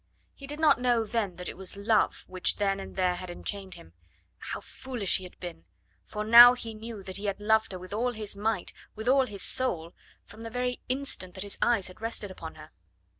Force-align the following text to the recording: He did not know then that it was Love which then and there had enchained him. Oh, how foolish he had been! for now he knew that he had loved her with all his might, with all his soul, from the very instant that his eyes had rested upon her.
He 0.33 0.47
did 0.47 0.59
not 0.59 0.81
know 0.81 1.03
then 1.03 1.35
that 1.35 1.47
it 1.47 1.55
was 1.55 1.77
Love 1.77 2.23
which 2.25 2.55
then 2.55 2.79
and 2.79 2.95
there 2.95 3.13
had 3.13 3.29
enchained 3.29 3.75
him. 3.75 3.93
Oh, 4.35 4.55
how 4.55 4.61
foolish 4.61 5.17
he 5.17 5.25
had 5.25 5.39
been! 5.39 5.65
for 6.07 6.23
now 6.23 6.55
he 6.55 6.73
knew 6.73 7.03
that 7.03 7.17
he 7.17 7.25
had 7.25 7.39
loved 7.39 7.71
her 7.71 7.77
with 7.77 7.93
all 7.93 8.13
his 8.13 8.35
might, 8.35 8.73
with 8.95 9.07
all 9.07 9.27
his 9.27 9.43
soul, 9.43 9.93
from 10.25 10.41
the 10.41 10.49
very 10.49 10.81
instant 10.89 11.35
that 11.35 11.43
his 11.43 11.59
eyes 11.61 11.87
had 11.87 12.01
rested 12.01 12.31
upon 12.31 12.55
her. 12.55 12.71